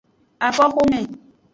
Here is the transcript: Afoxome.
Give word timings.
Afoxome. 0.47 1.01